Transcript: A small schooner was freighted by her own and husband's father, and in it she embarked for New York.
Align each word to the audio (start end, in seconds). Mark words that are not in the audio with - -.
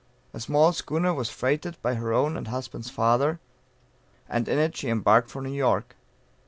A 0.33 0.39
small 0.39 0.73
schooner 0.73 1.13
was 1.13 1.29
freighted 1.29 1.79
by 1.83 1.93
her 1.93 2.11
own 2.11 2.35
and 2.35 2.47
husband's 2.47 2.89
father, 2.89 3.39
and 4.27 4.47
in 4.49 4.57
it 4.57 4.75
she 4.75 4.89
embarked 4.89 5.29
for 5.29 5.43
New 5.43 5.53
York. 5.53 5.95